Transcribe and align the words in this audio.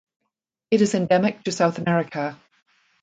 It 0.71 0.81
is 0.81 0.95
endemic 0.95 1.43
to 1.43 1.51
South 1.51 1.77
America. 1.77 2.35